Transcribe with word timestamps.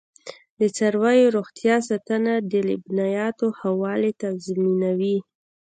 د 0.59 0.61
څارویو 0.75 1.33
روغتیا 1.37 1.75
ساتنه 1.89 2.33
د 2.51 2.53
لبنیاتو 2.69 3.47
ښه 3.57 3.69
والی 3.81 4.11
تضمینوي. 4.21 5.17